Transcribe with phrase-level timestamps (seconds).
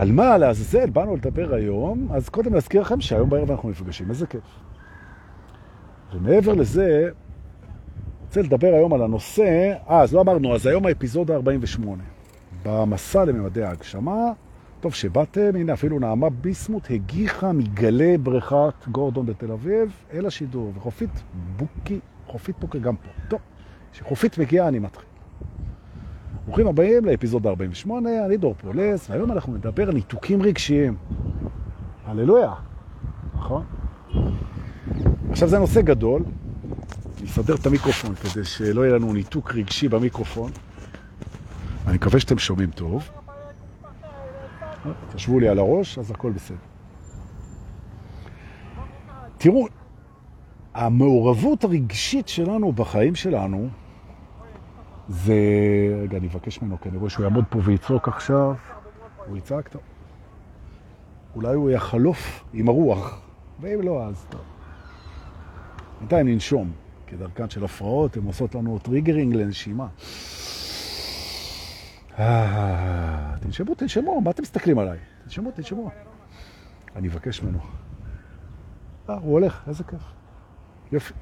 [0.00, 4.26] על מה לעזאזל באנו לדבר היום, אז קודם להזכיר לכם שהיום בערב אנחנו נפגשים, איזה
[4.26, 4.42] כיף.
[6.14, 7.08] ומעבר לזה,
[8.26, 12.02] רוצה לדבר היום על הנושא, אה, אז לא אמרנו, אז היום האפיזודה 48.
[12.64, 14.32] במסע לממדי ההגשמה,
[14.80, 21.22] טוב שבאתם, הנה אפילו נעמה ביסמוט הגיחה מגלי בריכת גורדון בתל אביב אל השידור, וחופית
[21.56, 23.08] בוקי, חופית בוקי גם פה.
[23.28, 23.40] טוב,
[23.92, 25.08] כשחופית מגיעה אני מתחיל.
[26.46, 30.96] ברוכים הבאים לאפיזודה 48, אני דור פולס, והיום אנחנו נדבר על ניתוקים רגשיים.
[32.06, 32.52] הללויה,
[33.34, 33.64] נכון?
[35.30, 36.22] עכשיו זה נושא גדול,
[37.22, 40.50] נסדר את המיקרופון כדי שלא יהיה לנו ניתוק רגשי במיקרופון.
[41.86, 43.10] אני מקווה שאתם שומעים טוב.
[45.14, 46.56] תשבו לי על הראש, אז הכל בסדר.
[49.38, 49.66] תראו,
[50.74, 53.68] המעורבות הרגשית שלנו בחיים שלנו
[55.08, 55.34] זה...
[56.02, 58.54] רגע, אני אבקש ממנו, כי אני רואה שהוא יעמוד פה ויצעוק עכשיו.
[59.26, 59.82] הוא יצעק טוב.
[61.34, 63.20] אולי הוא יחלוף עם הרוח,
[63.60, 64.40] ואם לא, אז טוב.
[65.98, 66.72] בינתיים ננשום,
[67.06, 69.86] כדרכן של הפרעות, הן עושות לנו triggering לנשימה.
[73.40, 74.98] תנשמו, תנשמו, מה אתם מסתכלים עליי?
[75.24, 75.90] תנשמו, תנשמו.
[76.96, 77.58] אני אבקש ממנו.
[79.10, 80.02] אה, הוא הולך, איזה כיף.
[80.92, 81.14] יופי.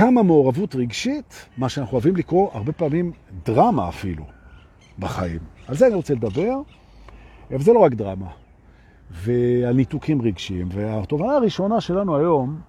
[0.00, 3.12] כמה מעורבות רגשית, מה שאנחנו אוהבים לקרוא הרבה פעמים
[3.44, 4.24] דרמה אפילו
[4.98, 5.38] בחיים.
[5.66, 6.60] על זה אני רוצה לדבר,
[7.50, 8.30] אבל זה לא רק דרמה.
[9.10, 10.68] ועל ניתוקים רגשיים.
[10.72, 12.60] והתובנה הראשונה שלנו היום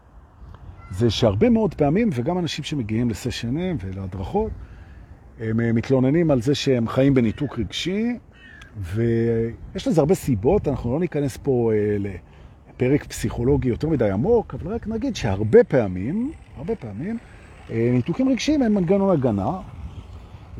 [0.89, 4.51] זה שהרבה מאוד פעמים, וגם אנשים שמגיעים לסשנים ולהדרכות,
[5.39, 8.17] הם מתלוננים על זה שהם חיים בניתוק רגשי,
[8.77, 11.71] ויש לזה הרבה סיבות, אנחנו לא ניכנס פה
[12.81, 17.17] לפרק פסיכולוגי יותר מדי עמוק, אבל רק נגיד שהרבה פעמים, הרבה פעמים,
[17.69, 19.59] ניתוקים רגשיים הם מנגנון הגנה,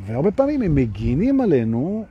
[0.05, 2.05] והרבה פעמים הם מגינים עלינו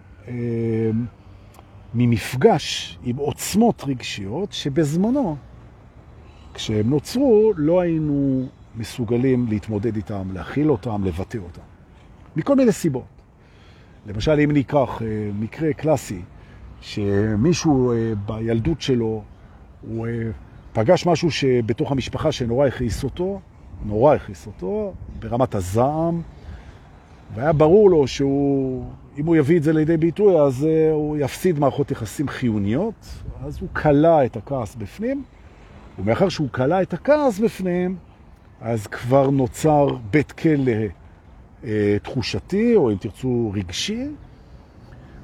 [1.94, 5.36] ממפגש עם עוצמות רגשיות שבזמנו,
[6.54, 11.62] כשהם נוצרו, לא היינו מסוגלים להתמודד איתם, להכיל אותם, לבטא אותם.
[12.36, 13.04] מכל מיני סיבות.
[14.06, 15.02] למשל, אם ניקח
[15.40, 16.22] מקרה קלאסי,
[16.80, 17.92] שמישהו
[18.26, 19.22] בילדות שלו,
[19.88, 20.06] הוא
[20.72, 23.40] פגש משהו שבתוך המשפחה שנורא הכעיס אותו,
[23.84, 26.22] נורא הכעיס אותו, ברמת הזעם,
[27.34, 28.84] והיה ברור לו שהוא,
[29.18, 33.06] אם הוא יביא את זה לידי ביטוי, אז הוא יפסיד מערכות יחסים חיוניות,
[33.44, 35.24] אז הוא כלא את הכעס בפנים,
[35.98, 37.96] ומאחר שהוא כלא את הכעס בפנים,
[38.60, 40.72] אז כבר נוצר בית כלא
[42.02, 44.06] תחושתי, או אם תרצו רגשי,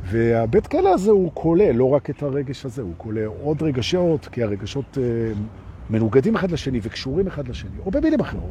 [0.06, 4.42] והבית כלא הזה הוא כולל לא רק את הרגש הזה, הוא כולל עוד רגשות, כי
[4.42, 4.98] הרגשות
[5.90, 8.50] מנוגדים אחד לשני וקשורים אחד לשני, או במילים אחרות.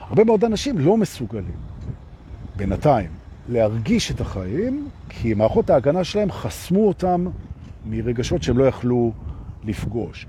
[0.00, 1.56] הרבה מאוד אנשים לא מסוגלים
[2.56, 3.10] בינתיים
[3.48, 7.26] להרגיש את החיים, כי מערכות ההגנה שלהם חסמו אותם
[7.86, 9.12] מרגשות שהם לא יכלו
[9.64, 10.26] לפגוש.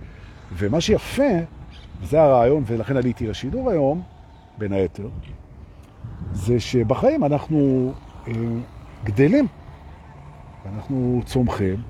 [0.57, 1.33] ומה שיפה,
[2.01, 4.01] וזה הרעיון, ולכן עליתי לשידור היום,
[4.57, 5.07] בין היתר,
[6.33, 7.91] זה שבחיים אנחנו
[8.27, 8.33] אה,
[9.03, 9.47] גדלים,
[10.65, 11.81] ואנחנו צומחים,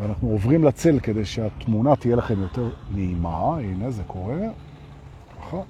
[0.00, 4.38] ואנחנו עוברים לצל כדי שהתמונה תהיה לכם יותר נעימה, הנה זה קורה,
[5.38, 5.64] נכון.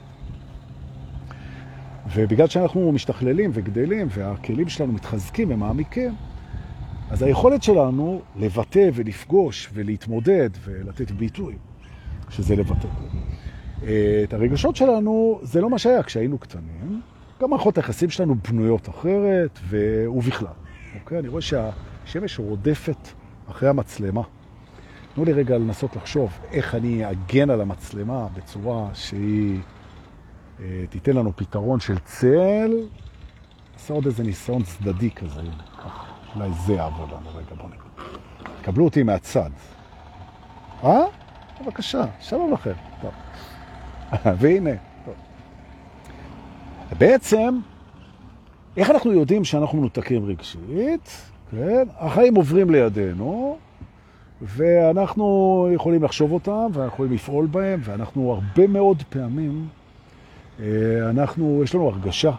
[2.15, 6.15] ובגלל שאנחנו משתכללים וגדלים, והכלים שלנו מתחזקים ומעמיקים,
[7.11, 11.55] אז היכולת שלנו לבטא ולפגוש ולהתמודד ולתת ביטוי,
[12.29, 12.89] שזה לבטא.
[14.25, 17.01] את הרגשות שלנו זה לא מה שהיה כשהיינו קטנים,
[17.43, 20.70] גם מערכות היחסים שלנו בנויות אחרת ובכלל.
[20.95, 21.19] אוקיי?
[21.19, 23.09] אני רואה שהשמש רודפת
[23.51, 24.23] אחרי המצלמה.
[25.15, 29.61] תנו לי רגע לנסות לחשוב איך אני אגן על המצלמה בצורה שהיא
[30.91, 32.71] תיתן לנו פתרון של צל.
[33.73, 35.41] נעשה עוד איזה ניסיון צדדי כזה.
[36.35, 37.31] אולי זה יעבוד לנו.
[37.35, 38.05] רגע, בואו נקרא.
[38.63, 39.51] קבלו אותי מהצד.
[40.85, 41.05] אה?
[41.61, 42.73] בבקשה, שלום לכם.
[43.01, 43.13] טוב.
[44.41, 44.71] והנה,
[45.05, 45.15] טוב.
[46.99, 47.59] בעצם,
[48.77, 51.31] איך אנחנו יודעים שאנחנו מנותקים רגשית?
[51.51, 51.89] כן?
[51.99, 53.57] החיים עוברים לידינו,
[54.43, 59.69] ואנחנו יכולים לחשוב אותם, ואנחנו יכולים לפעול בהם, ואנחנו הרבה מאוד פעמים,
[61.11, 62.33] אנחנו, יש לנו הרגשה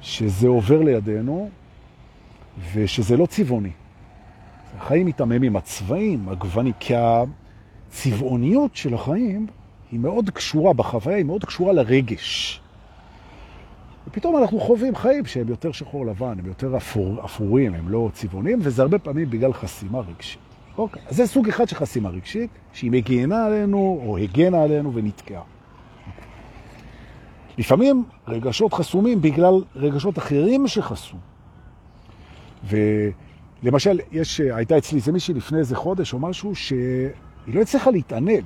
[0.00, 1.50] שזה עובר לידינו,
[2.74, 3.70] ושזה לא צבעוני.
[4.78, 9.46] החיים מתעממים, הצבעים, הגוונים, כי הצבעוניות של החיים
[9.92, 12.60] היא מאוד קשורה בחוויה, היא מאוד קשורה לרגש.
[14.06, 18.58] ופתאום אנחנו חווים חיים שהם יותר שחור לבן, הם יותר אפור, אפורים, הם לא צבעונים,
[18.62, 20.40] וזה הרבה פעמים בגלל חסימה רגשית.
[20.78, 25.42] אוקיי, אז זה סוג אחד של חסימה רגשית, שהיא מגנה עלינו, או הגנה עלינו ונתקעה.
[27.58, 31.16] לפעמים רגשות חסומים בגלל רגשות אחרים שחסו.
[33.62, 37.08] למשל, יש, הייתה אצלי איזה מישהי לפני איזה חודש או משהו שהיא
[37.46, 38.44] לא הצליחה להתענג.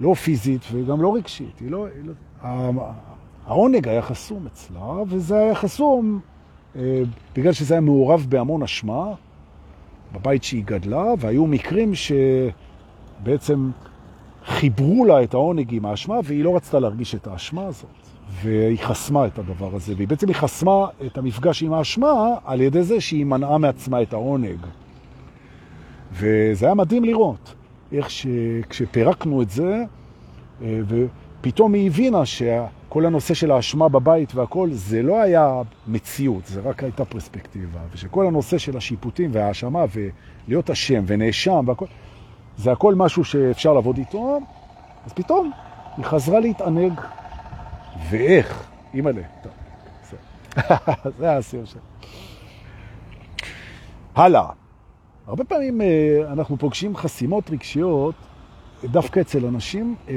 [0.00, 1.58] לא פיזית וגם לא רגשית.
[1.58, 2.04] היא לא, היא
[2.42, 2.92] לא,
[3.50, 6.20] העונג היה חסום אצלה, וזה היה חסום
[6.76, 7.02] אה,
[7.36, 9.12] בגלל שזה היה מעורב בהמון אשמה
[10.12, 11.92] בבית שהיא גדלה, והיו מקרים
[13.22, 13.70] שבעצם
[14.44, 17.90] חיברו לה את העונג עם האשמה, והיא לא רצתה להרגיש את האשמה הזאת.
[18.42, 22.82] והיא חסמה את הדבר הזה, והיא בעצם היא חסמה את המפגש עם האשמה על ידי
[22.82, 24.58] זה שהיא מנעה מעצמה את העונג.
[26.12, 27.54] וזה היה מדהים לראות
[27.92, 29.84] איך שכשפרקנו את זה,
[30.62, 32.26] אה, ופתאום היא הבינה
[32.90, 38.26] שכל הנושא של האשמה בבית והכל, זה לא היה מציאות, זה רק הייתה פרספקטיבה, ושכל
[38.26, 41.86] הנושא של השיפוטים והאשמה ולהיות אשם ונאשם והכל,
[42.56, 44.38] זה הכל משהו שאפשר לעבוד איתו,
[45.06, 45.50] אז פתאום
[45.96, 47.00] היא חזרה להתענג
[48.10, 48.68] ואיך?
[48.94, 49.22] אימא'לה.
[49.42, 49.52] טוב,
[51.18, 51.84] זה הסיום שלנו.
[54.14, 54.48] הלאה.
[55.26, 55.86] הרבה פעמים אה,
[56.32, 58.14] אנחנו פוגשים חסימות רגשיות
[58.84, 60.14] דווקא אצל אנשים אה,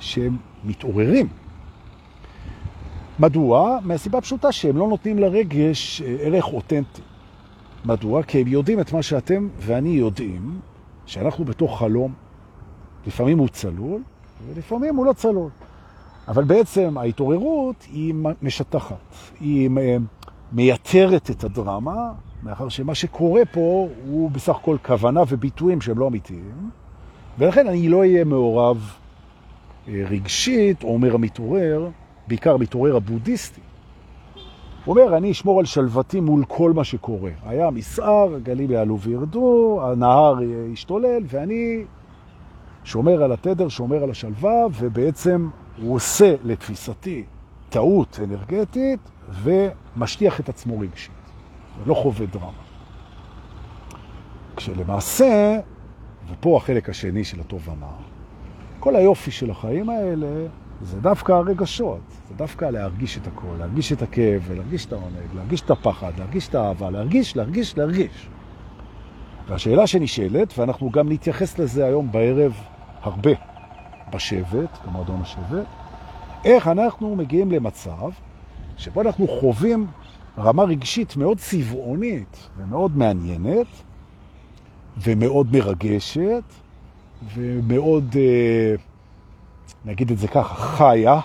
[0.00, 1.43] שהם מתעוררים.
[3.18, 3.78] מדוע?
[3.84, 7.02] מהסיבה פשוטה שהם לא נותנים לרגש אה, ערך אותנטי.
[7.84, 8.22] מדוע?
[8.22, 10.60] כי הם יודעים את מה שאתם ואני יודעים,
[11.06, 12.12] שאנחנו בתוך חלום.
[13.06, 14.02] לפעמים הוא צלול,
[14.46, 15.50] ולפעמים הוא לא צלול.
[16.28, 18.96] אבל בעצם ההתעוררות היא משטחת,
[19.40, 19.70] היא
[20.52, 22.12] מייתרת את הדרמה,
[22.42, 26.70] מאחר שמה שקורה פה הוא בסך הכל כוונה וביטויים שהם לא אמיתיים,
[27.38, 28.94] ולכן אני לא אהיה מעורב
[29.88, 31.88] אה, רגשית, אומר המתעורר,
[32.28, 33.60] בעיקר המתעורר הבודהיסטי.
[34.84, 37.30] הוא אומר, אני אשמור על שלוותי מול כל מה שקורה.
[37.46, 40.42] היה מסער, הגלים יעלו וירדו, הנהר
[40.72, 41.84] ישתולל, ואני
[42.84, 45.48] שומר על התדר, שומר על השלווה, ובעצם
[45.82, 47.24] הוא עושה לתפיסתי
[47.68, 49.00] טעות אנרגטית
[49.42, 51.14] ומשטיח את עצמו רגשית,
[51.84, 52.64] ולא חווה דרמה.
[54.56, 55.60] כשלמעשה,
[56.30, 57.90] ופה החלק השני של התובנה,
[58.80, 60.46] כל היופי של החיים האלה
[60.82, 65.60] זה דווקא הרגשות, זה דווקא להרגיש את הכל, להרגיש את הכאב, להרגיש את העונג, להרגיש
[65.60, 68.28] את הפחד, להרגיש את האהבה, להרגיש, להרגיש, להרגיש.
[69.48, 72.52] והשאלה שנשאלת, ואנחנו גם נתייחס לזה היום בערב
[73.02, 73.30] הרבה,
[74.12, 75.66] בשבט, במועדון השבט,
[76.44, 78.10] איך אנחנו מגיעים למצב
[78.76, 79.86] שבו אנחנו חווים
[80.38, 83.66] רמה רגשית מאוד צבעונית ומאוד מעניינת
[84.98, 86.42] ומאוד מרגשת
[87.34, 88.74] ומאוד, אה,
[89.84, 91.20] נגיד את זה ככה, חיה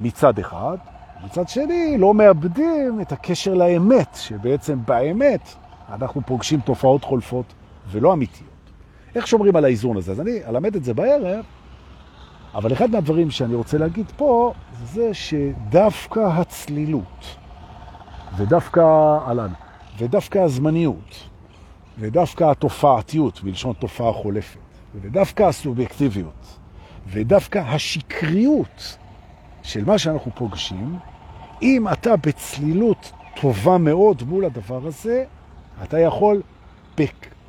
[0.00, 0.76] מצד אחד,
[1.24, 5.48] מצד שני לא מאבדים את הקשר לאמת, שבעצם באמת
[5.92, 7.52] אנחנו פוגשים תופעות חולפות
[7.90, 8.48] ולא אמיתיות.
[9.14, 10.12] איך שומרים על האיזון הזה?
[10.12, 11.44] אז אני אלמד את זה בערב,
[12.54, 14.52] אבל אחד מהדברים שאני רוצה להגיד פה,
[14.84, 17.36] זה שדווקא הצלילות,
[18.36, 19.52] ודווקא עלן,
[19.98, 21.28] ודווקא הזמניות,
[21.98, 24.58] ודווקא התופעתיות, בלשון תופעה חולפת,
[24.94, 26.58] ודווקא הסובייקטיביות,
[27.06, 28.96] ודווקא השקריות
[29.62, 30.96] של מה שאנחנו פוגשים,
[31.62, 35.24] אם אתה בצלילות טובה מאוד מול הדבר הזה,
[35.82, 36.42] אתה יכול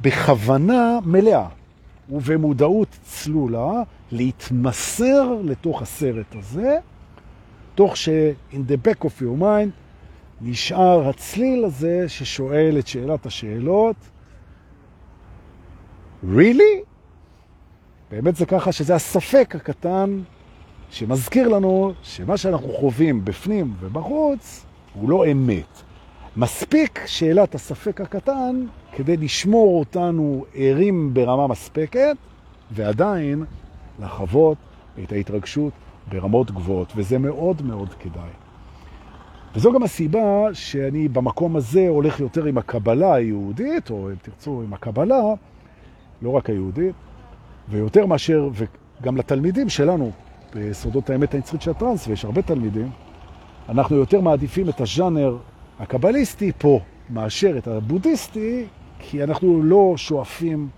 [0.02, 1.48] בכוונה מלאה
[2.10, 3.72] ובמודעות צלולה
[4.12, 6.78] להתמסר לתוך הסרט הזה,
[7.76, 8.10] תוך ש-
[8.52, 9.70] in the back of your mind
[10.42, 13.96] נשאר הצליל הזה ששואל את שאלת השאלות,
[16.24, 16.93] really?
[18.16, 20.20] באמת זה ככה שזה הספק הקטן
[20.90, 25.82] שמזכיר לנו שמה שאנחנו חווים בפנים ובחוץ הוא לא אמת.
[26.38, 32.16] מספיק שאלת הספק הקטן כדי לשמור אותנו ערים ברמה מספקת
[32.72, 33.44] ועדיין
[34.00, 34.58] לחוות
[35.04, 35.74] את ההתרגשות
[36.12, 38.30] ברמות גבוהות, וזה מאוד מאוד כדאי.
[39.56, 44.74] וזו גם הסיבה שאני במקום הזה הולך יותר עם הקבלה היהודית, או אם תרצו עם
[44.74, 45.24] הקבלה,
[46.22, 46.96] לא רק היהודית,
[47.70, 50.12] ויותר מאשר, וגם לתלמידים שלנו
[50.56, 52.90] בסודות האמת היצרית של הטרנס, ויש הרבה תלמידים,
[53.70, 55.38] אנחנו יותר מעדיפים את הז'אנר
[55.80, 56.80] הקבליסטי פה
[57.10, 58.66] מאשר את הבודהיסטי,
[59.00, 60.70] כי אנחנו לא שואפים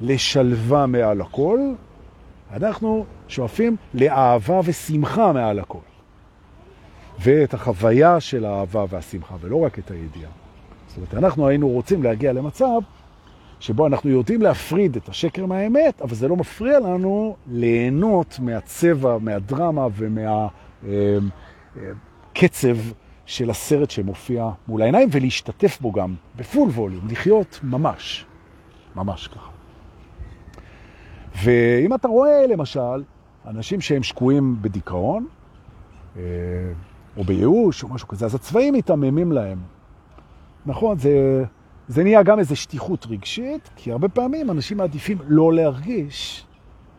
[0.00, 1.60] לשלווה מעל הכל,
[2.52, 5.78] אנחנו שואפים לאהבה ושמחה מעל הכל.
[7.20, 10.30] ואת החוויה של האהבה והשמחה, ולא רק את הידיעה.
[10.88, 12.80] זאת אומרת, אנחנו היינו רוצים להגיע למצב
[13.60, 19.86] שבו אנחנו יודעים להפריד את השקר מהאמת, אבל זה לא מפריע לנו ליהנות מהצבע, מהדרמה
[22.32, 22.76] ומהקצב
[23.26, 28.26] של הסרט שמופיע מול העיניים, ולהשתתף בו גם בפול ווליום, לחיות ממש,
[28.96, 29.50] ממש ככה.
[31.42, 33.02] ואם אתה רואה למשל
[33.46, 35.26] אנשים שהם שקועים בדיכאון,
[36.16, 36.22] אה,
[37.16, 39.58] או בייאוש או משהו כזה, אז הצבעים מתעממים להם.
[40.66, 41.44] נכון, זה
[41.88, 46.46] זה נהיה גם איזו שטיחות רגשית, כי הרבה פעמים אנשים מעדיפים לא להרגיש,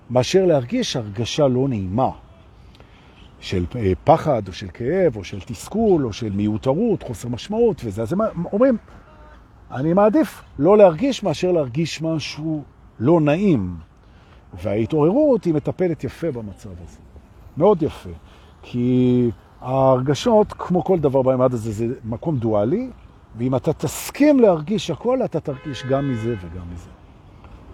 [0.09, 2.09] מאשר להרגיש הרגשה לא נעימה.
[3.39, 8.01] של אה, פחד, או של כאב, או של תסכול, או של מיותרות, חוסר משמעות וזה.
[8.01, 8.19] אז הם
[8.53, 8.77] אומרים,
[9.71, 12.63] אני מעדיף לא להרגיש מאשר להרגיש משהו
[12.99, 13.75] לא נעים.
[14.63, 16.97] וההתעוררות היא מטפלת יפה במצב הזה.
[17.57, 18.09] מאוד יפה.
[18.61, 19.29] כי
[19.61, 22.89] ההרגשות, כמו כל דבר במעמד הזה, זה מקום דואלי,
[23.37, 26.89] ואם אתה תסכים להרגיש הכל, אתה תרגיש גם מזה וגם מזה.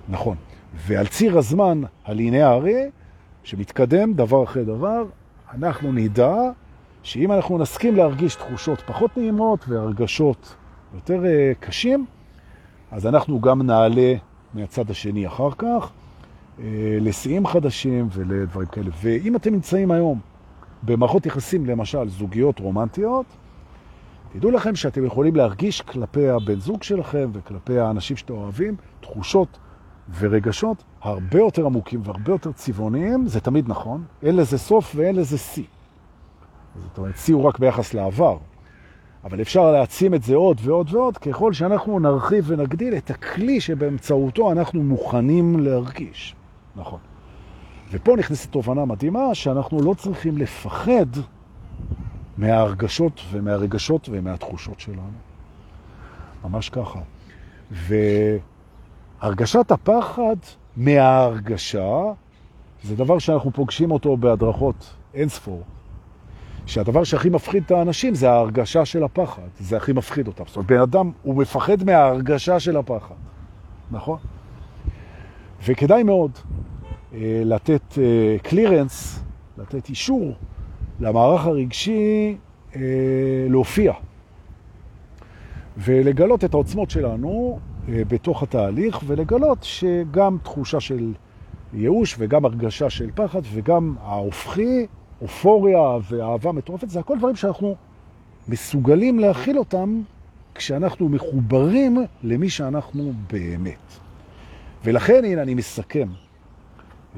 [0.10, 0.38] נכון.
[0.76, 2.90] ועל ציר הזמן הליניארי,
[3.44, 5.04] שמתקדם דבר אחרי דבר,
[5.54, 6.36] אנחנו נדע
[7.04, 10.56] שאם אנחנו נסכים להרגיש תחושות פחות נעימות והרגשות
[10.94, 12.06] יותר אה, קשים,
[12.92, 14.14] אז אנחנו גם נעלה
[14.54, 15.92] מהצד השני אחר כך
[16.60, 18.90] אה, לשיאים חדשים ולדברים כאלה.
[19.02, 20.20] ואם אתם נמצאים היום
[20.84, 23.26] במערכות יחסים, למשל זוגיות רומנטיות,
[24.34, 29.58] תדעו לכם שאתם יכולים להרגיש כלפי הבן זוג שלכם וכלפי האנשים שאתם אוהבים תחושות
[30.20, 35.38] ורגשות הרבה יותר עמוקים והרבה יותר צבעוניים, זה תמיד נכון, אין לזה סוף ואין לזה
[35.38, 35.64] שיא.
[36.84, 38.38] זאת אומרת, שיא הוא רק ביחס לעבר.
[39.24, 44.52] אבל אפשר להעצים את זה עוד ועוד ועוד, ככל שאנחנו נרחיב ונגדיל את הכלי שבאמצעותו
[44.52, 46.36] אנחנו מוכנים להרגיש.
[46.76, 47.00] נכון.
[47.92, 51.06] ופה נכנסת תובנה מדהימה שאנחנו לא צריכים לפחד
[52.38, 55.12] מההרגשות ומהרגשות ומהתחושות שלנו.
[56.44, 57.00] ממש ככה.
[59.22, 60.36] והרגשת הפחד
[60.78, 62.02] מההרגשה
[62.84, 65.64] זה דבר שאנחנו פוגשים אותו בהדרכות אין ספור.
[66.66, 70.44] שהדבר שהכי מפחיד את האנשים זה ההרגשה של הפחד, זה הכי מפחיד אותם.
[70.48, 73.16] זאת אומרת, בן אדם הוא מפחד מההרגשה של הפחד,
[73.92, 74.18] נכון?
[75.66, 76.32] וכדאי מאוד
[77.14, 77.98] אה, לתת
[78.44, 80.34] קלירנס, אה, לתת אישור
[81.00, 82.38] למערך הרגשי
[82.76, 82.82] אה,
[83.50, 83.94] להופיע
[85.78, 87.60] ולגלות את העוצמות שלנו
[87.90, 91.14] אה, בתוך התהליך ולגלות שגם תחושה של
[91.74, 94.86] ייאוש וגם הרגשה של פחד וגם ההופכי,
[95.22, 97.76] אופוריה ואהבה מטורפת, זה הכל דברים שאנחנו
[98.48, 100.02] מסוגלים להכיל אותם
[100.56, 103.94] כשאנחנו מחוברים למי שאנחנו באמת.
[104.84, 106.08] ולכן, הנה, אני מסכם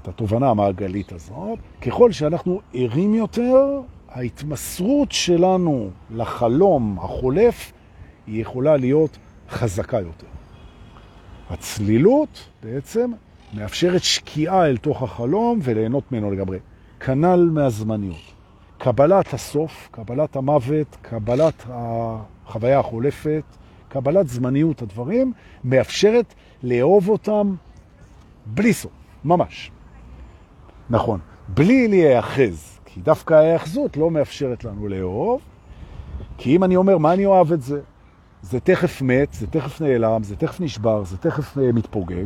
[0.01, 1.59] את התובנה המעגלית הזאת.
[1.81, 7.71] ככל שאנחנו ערים יותר, ההתמסרות שלנו לחלום החולף
[8.27, 9.17] היא יכולה להיות
[9.49, 10.27] חזקה יותר.
[11.49, 13.11] הצלילות בעצם
[13.53, 16.59] מאפשרת שקיעה אל תוך החלום וליהנות ממנו לגמרי.
[16.99, 18.35] כנל מהזמניות.
[18.77, 23.43] קבלת הסוף, קבלת המוות, קבלת החוויה החולפת,
[23.89, 25.33] קבלת זמניות הדברים,
[25.63, 26.33] מאפשרת
[26.63, 27.55] לאהוב אותם
[28.45, 28.91] בלי סוף,
[29.23, 29.71] ממש.
[30.89, 35.41] נכון, בלי להיאחז, כי דווקא ההיאחזות לא מאפשרת לנו לאהוב,
[36.37, 37.81] כי אם אני אומר, מה אני אוהב את זה?
[38.41, 42.25] זה תכף מת, זה תכף נעלם, זה תכף נשבר, זה תכף אה, מתפוגג.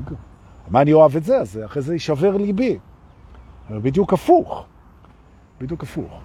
[0.70, 1.38] מה אני אוהב את זה?
[1.38, 2.78] אז אחרי זה יישבר ליבי.
[3.72, 4.66] בדיוק הפוך.
[5.62, 6.20] בדיוק הפוך.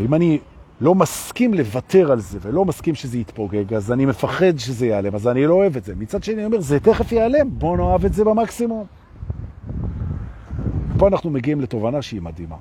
[0.00, 0.38] אם אני
[0.80, 5.28] לא מסכים לוותר על זה ולא מסכים שזה יתפוגג, אז אני מפחד שזה ייעלם, אז
[5.28, 5.94] אני לא אוהב את זה.
[5.94, 8.86] מצד שני אני אומר, זה תכף ייעלם, בואו נאהב את זה במקסימום.
[10.98, 12.56] פה אנחנו מגיעים לתובנה שהיא מדהימה.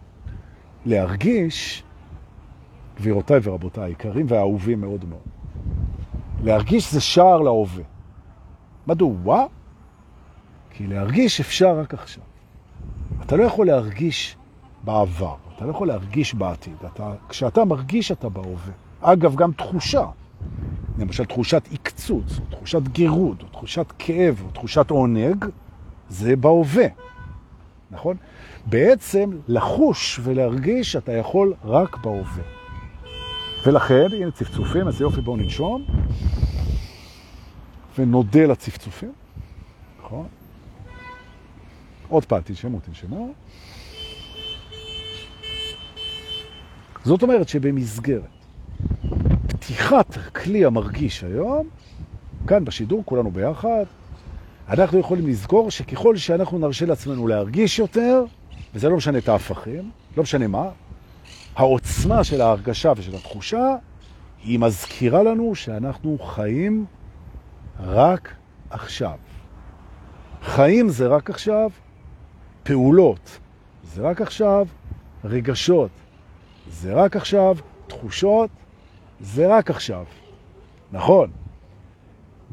[0.85, 1.83] להרגיש,
[2.97, 5.21] גבירותיי ורבותיי, יקרים והאהובים מאוד מאוד,
[6.43, 7.83] להרגיש זה שער להווה.
[8.87, 9.45] מדוע?
[10.69, 12.23] כי להרגיש אפשר רק עכשיו.
[13.21, 14.37] אתה לא יכול להרגיש
[14.83, 16.75] בעבר, אתה לא יכול להרגיש בעתיד.
[16.93, 18.73] אתה, כשאתה מרגיש אתה בהווה.
[19.01, 20.05] אגב, גם תחושה.
[20.97, 25.45] למשל תחושת עקצוץ, או תחושת גירוד, או תחושת כאב, או תחושת עונג,
[26.09, 26.85] זה בהווה.
[27.93, 28.17] נכון?
[28.65, 32.43] בעצם לחוש ולהרגיש אתה יכול רק בהווה.
[33.65, 35.85] ולכן, הנה צפצופים, אז יופי, בואו ננשום.
[37.97, 39.11] ונודה לצפצופים,
[39.99, 40.27] נכון?
[42.07, 43.33] עוד פעם, תנשמו, תנשמו.
[47.03, 48.23] זאת אומרת שבמסגרת
[49.47, 51.67] פתיחת כלי המרגיש היום,
[52.47, 53.83] כאן בשידור, כולנו ביחד,
[54.69, 58.23] אנחנו יכולים לזכור שככל שאנחנו נרשה לעצמנו להרגיש יותר,
[58.73, 60.69] וזה לא משנה את ההפכים, לא משנה מה,
[61.55, 63.75] העוצמה של ההרגשה ושל התחושה,
[64.43, 66.85] היא מזכירה לנו שאנחנו חיים
[67.79, 68.35] רק
[68.69, 69.17] עכשיו.
[70.41, 71.69] חיים זה רק עכשיו,
[72.63, 73.39] פעולות
[73.83, 74.67] זה רק עכשיו,
[75.23, 75.91] רגשות
[76.69, 78.49] זה רק עכשיו, תחושות
[79.19, 80.05] זה רק עכשיו.
[80.91, 81.31] נכון.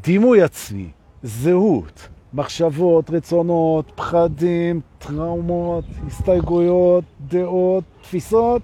[0.02, 0.90] דימוי עצמי,
[1.22, 8.62] זהות, מחשבות, רצונות, פחדים, טראומות, הסתייגויות, דעות, תפיסות,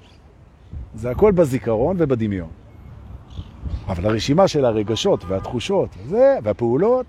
[0.94, 2.48] זה הכל בזיכרון ובדמיון.
[3.88, 7.06] אבל הרשימה של הרגשות והתחושות זה, והפעולות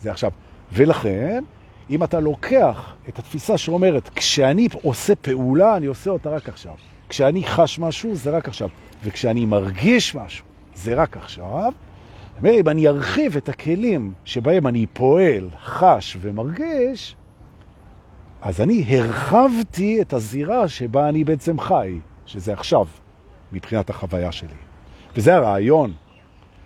[0.00, 0.30] זה עכשיו.
[0.72, 1.44] ולכן,
[1.90, 6.74] אם אתה לוקח את התפיסה שאומרת, כשאני עושה פעולה, אני עושה אותה רק עכשיו.
[7.08, 8.68] כשאני חש משהו, זה רק עכשיו.
[9.04, 10.44] וכשאני מרגיש משהו,
[10.74, 11.72] זה רק עכשיו.
[12.46, 17.16] אם אני ארחיב את הכלים שבהם אני פועל, חש ומרגיש,
[18.42, 22.86] אז אני הרחבתי את הזירה שבה אני בעצם חי, שזה עכשיו,
[23.52, 24.48] מבחינת החוויה שלי.
[25.16, 25.92] וזה הרעיון,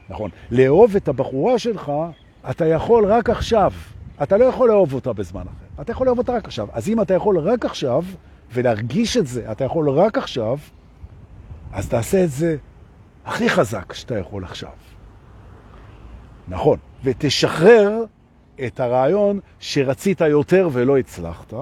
[0.09, 0.31] נכון.
[0.51, 1.93] לאהוב את הבחורה שלך,
[2.51, 3.73] אתה יכול רק עכשיו.
[4.23, 5.83] אתה לא יכול לאהוב אותה בזמן אחר.
[5.83, 6.69] אתה יכול לאהוב אותה רק עכשיו.
[6.73, 8.05] אז אם אתה יכול רק עכשיו,
[8.53, 10.59] ולהרגיש את זה, אתה יכול רק עכשיו,
[11.73, 12.57] אז תעשה את זה
[13.25, 14.71] הכי חזק שאתה יכול עכשיו.
[16.49, 16.79] נכון.
[17.05, 18.05] ותשחרר
[18.67, 21.55] את הרעיון שרצית יותר ולא הצלחת,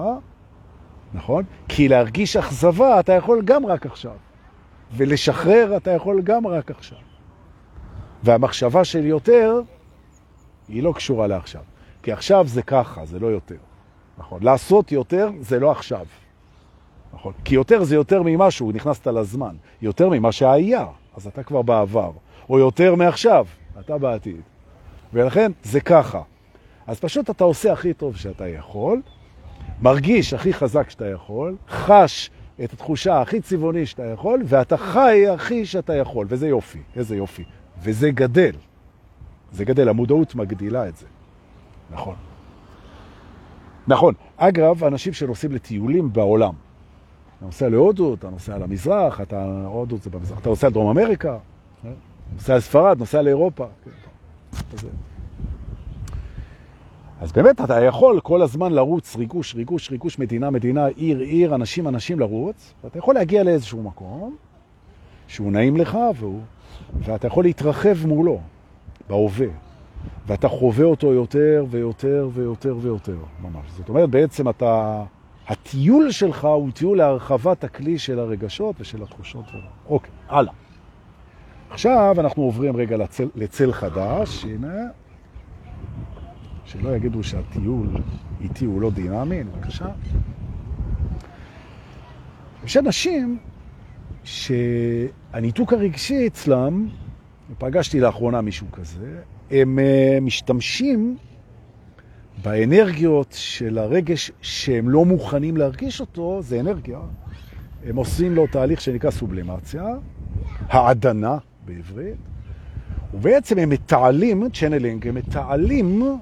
[1.13, 1.43] נכון?
[1.67, 4.15] כי להרגיש אכזבה אתה יכול גם רק עכשיו,
[4.91, 6.97] ולשחרר אתה יכול גם רק עכשיו.
[8.23, 9.61] והמחשבה של יותר
[10.67, 11.61] היא לא קשורה לעכשיו,
[12.03, 13.55] כי עכשיו זה ככה, זה לא יותר,
[14.17, 14.43] נכון?
[14.43, 16.05] לעשות יותר זה לא עכשיו,
[17.13, 17.33] נכון?
[17.45, 20.85] כי יותר זה יותר ממשהו, נכנסת לזמן, יותר ממה שהיה,
[21.17, 22.11] אז אתה כבר בעבר,
[22.49, 23.45] או יותר מעכשיו,
[23.79, 24.41] אתה בעתיד.
[25.13, 26.21] ולכן זה ככה.
[26.87, 29.01] אז פשוט אתה עושה הכי טוב שאתה יכול,
[29.81, 32.29] מרגיש הכי חזק שאתה יכול, חש
[32.63, 37.43] את התחושה הכי צבעוני שאתה יכול, ואתה חי הכי שאתה יכול, וזה יופי, איזה יופי.
[37.83, 38.51] וזה גדל.
[39.51, 41.05] זה גדל, המודעות מגדילה את זה.
[41.91, 42.15] נכון.
[43.87, 44.13] נכון.
[44.37, 46.53] אגב, אנשים שנוסעים לטיולים בעולם,
[47.37, 51.37] אתה נוסע להודו, אתה נוסע למזרח, אתה, הודו זה במזרח, אתה נוסע לדרום אמריקה,
[52.33, 53.65] נוסע לספרד, נוסע לאירופה.
[53.85, 53.91] כן,
[57.21, 61.87] אז באמת אתה יכול כל הזמן לרוץ ריגוש, ריגוש, ריגוש, מדינה, מדינה, עיר, עיר, אנשים,
[61.87, 64.35] אנשים לרוץ, ואתה יכול להגיע לאיזשהו מקום
[65.27, 66.39] שהוא נעים לך, והוא,
[66.99, 68.39] ואתה יכול להתרחב מולו,
[69.09, 69.47] בהווה,
[70.27, 73.65] ואתה חווה אותו יותר ויותר ויותר ויותר, ממש.
[73.77, 75.03] זאת אומרת, בעצם אתה,
[75.47, 79.45] הטיול שלך הוא טיול להרחבת הכלי של הרגשות ושל התחושות.
[79.89, 80.53] אוקיי, הלאה.
[81.71, 84.87] עכשיו אנחנו עוברים רגע לצל, לצל חדש, הנה.
[86.65, 87.87] שלא יגידו שהטיול
[88.41, 89.85] איתי הוא לא דינמי, בבקשה.
[92.65, 93.37] יש אנשים
[94.23, 96.87] שהניתוק הרגשי אצלם,
[97.57, 101.17] פגשתי לאחרונה מישהו כזה, הם אה, משתמשים
[102.43, 106.99] באנרגיות של הרגש שהם לא מוכנים להרגיש אותו, זה אנרגיה.
[107.85, 109.85] הם עושים לו תהליך שנקרא סובלימציה,
[110.67, 111.37] העדנה
[111.75, 112.15] בעברית,
[113.13, 116.17] ובעצם הם מתעלים, צ'נלינג, הם מתעלים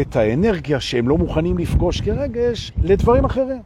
[0.00, 3.62] את האנרגיה שהם לא מוכנים לפגוש כרגש לדברים אחרים.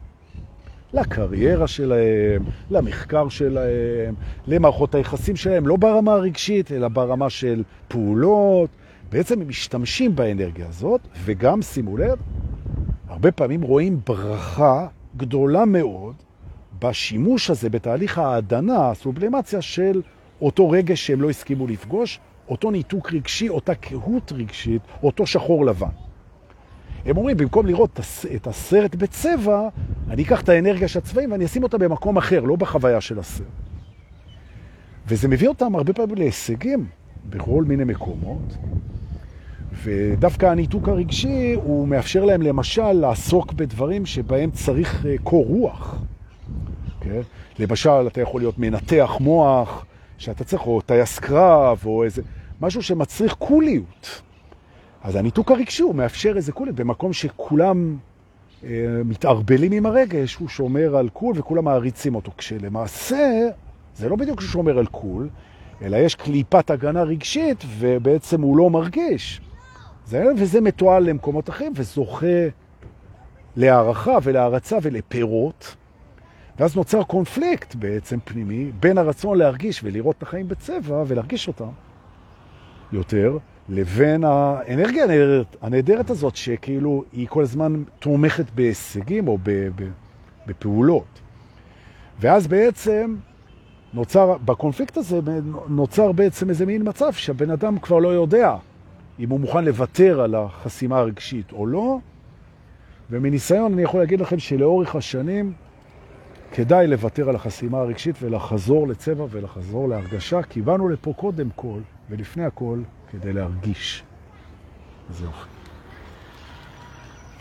[0.93, 4.13] לקריירה שלהם, למחקר שלהם,
[4.47, 8.69] למערכות היחסים שלהם, לא ברמה הרגשית, אלא ברמה של פעולות.
[9.11, 12.17] בעצם הם משתמשים באנרגיה הזאת, וגם, שימו לב,
[13.07, 16.15] הרבה פעמים רואים ברכה גדולה מאוד
[16.79, 20.01] בשימוש הזה בתהליך העדנה, הסובלימציה של
[20.43, 25.87] אותו רגש שהם לא הסכימו לפגוש, אותו ניתוק רגשי, אותה קהות רגשית, אותו שחור לבן.
[27.05, 27.99] הם אומרים, במקום לראות
[28.35, 29.69] את הסרט בצבע,
[30.09, 33.47] אני אקח את האנרגיה של הצבעים ואני אשים אותה במקום אחר, לא בחוויה של הסרט.
[35.07, 36.85] וזה מביא אותם הרבה פעמים להישגים
[37.29, 38.57] בכל מיני מקומות,
[39.83, 46.03] ודווקא הניתוק הרגשי הוא מאפשר להם למשל לעסוק בדברים שבהם צריך אה, קור רוח.
[47.01, 47.21] כן?
[47.59, 49.85] למשל, אתה יכול להיות מנתח מוח,
[50.23, 52.21] שאתה צריך, או טייס קרב, או איזה,
[52.61, 54.21] משהו שמצריך קוליות.
[55.03, 57.97] אז הניתוק הרגשי הוא מאפשר איזה קוליות במקום שכולם
[58.63, 58.69] אה,
[59.05, 63.47] מתערבלים עם הרגש, הוא שומר על cool וכולם מעריצים אותו, כשלמעשה
[63.95, 65.29] זה לא בדיוק שהוא שומר על cool,
[65.81, 69.41] אלא יש קליפת הגנה רגשית ובעצם הוא לא מרגיש.
[70.05, 72.47] זה, וזה מתועל למקומות אחרים וזוכה
[73.55, 75.75] להערכה ולהערצה ולפירות.
[76.59, 81.69] ואז נוצר קונפליקט בעצם פנימי בין הרצון להרגיש ולראות את החיים בצבע ולהרגיש אותם
[82.91, 83.37] יותר,
[83.69, 89.37] לבין האנרגיה הנהדרת, הנהדרת הזאת שכאילו היא כל הזמן תומכת בהישגים או
[90.45, 91.19] בפעולות.
[92.19, 93.15] ואז בעצם
[93.93, 95.19] נוצר, בקונפליקט הזה
[95.67, 98.55] נוצר בעצם איזה מין מצב שהבן אדם כבר לא יודע
[99.19, 101.97] אם הוא מוכן לוותר על החסימה הרגשית או לא,
[103.09, 105.53] ומניסיון אני יכול להגיד לכם שלאורך השנים
[106.55, 112.45] כדאי לוותר על החסימה הרגשית ולחזור לצבע ולחזור להרגשה, כי באנו לפה קודם כל ולפני
[112.45, 112.79] הכל
[113.11, 114.03] כדי להרגיש.
[115.09, 115.29] זהו.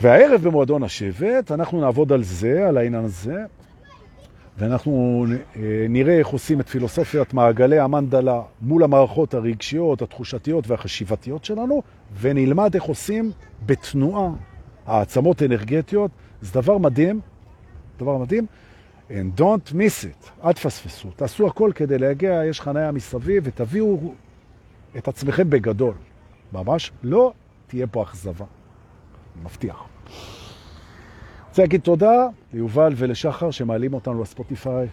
[0.02, 3.36] והערב במועדון השבט אנחנו נעבוד על זה, על העניין הזה,
[4.58, 5.26] ואנחנו
[5.88, 11.82] נראה איך עושים את פילוסופיית מעגלי המנדלה מול המערכות הרגשיות, התחושתיות והחשיבתיות שלנו,
[12.20, 13.30] ונלמד איך עושים
[13.66, 14.30] בתנועה
[14.86, 16.10] העצמות אנרגטיות.
[16.40, 17.20] זה דבר מדהים,
[17.98, 18.46] דבר מדהים.
[19.12, 21.08] And don't miss it, אל תפספסו.
[21.16, 24.14] תעשו הכל כדי להגיע, יש חניה מסביב, ותביאו
[24.98, 25.94] את עצמכם בגדול.
[26.52, 27.32] ממש לא
[27.66, 28.44] תהיה פה אכזבה.
[29.42, 29.84] מבטיח.
[31.48, 34.88] רוצה להגיד תודה ליובל ולשחר שמעלים אותנו לספוטיפיי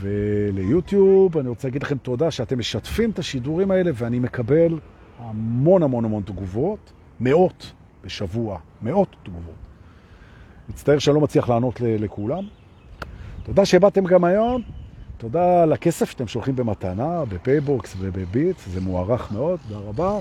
[0.00, 1.38] וליוטיוב.
[1.38, 4.78] אני רוצה להגיד לכם תודה שאתם משתפים את השידורים האלה, ואני מקבל
[5.18, 7.72] המון המון המון תגובות, מאות
[8.04, 9.54] בשבוע, מאות תגובות.
[10.68, 12.44] מצטער שאני לא מצליח לענות לכולם.
[13.48, 14.62] תודה שבאתם גם היום.
[15.16, 20.18] תודה על הכסף שאתם שולחים במתנה, בפייבוקס ובביט, זה מוערך מאוד, תודה רבה.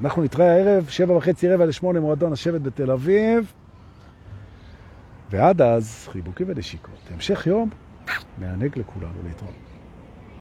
[0.00, 3.52] אנחנו נתראה הערב, שבע וחצי רבע לשמונה, מועדון השבט בתל אביב.
[5.30, 6.98] ועד אז, חיבוקים ונשיקות.
[7.14, 7.70] המשך יום
[8.38, 9.73] מענג לכולנו להתראות.